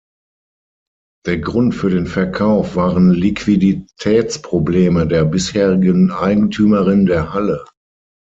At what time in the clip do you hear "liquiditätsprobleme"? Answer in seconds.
3.11-5.05